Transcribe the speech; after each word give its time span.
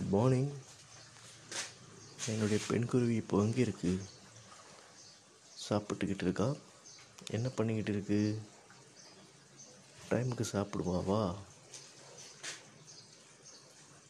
Good 0.00 0.12
morning 0.12 0.50
என்னுடைய 2.26 2.58
பெண்குருவி 2.68 3.14
இப்போ 3.14 3.36
எங்கே 3.42 3.60
இருக்கு? 3.60 3.90
சாப்பிட்டுக்கிட்டு 5.68 6.22
இருக்கா? 6.22 6.54
என்ன 7.30 7.48
பண்ணிக்கிட்டு 7.48 7.92
இருக்கு? 7.92 8.20
டைமுக்கு 10.10 10.44
சாப்பிடுவாவா 10.52 11.20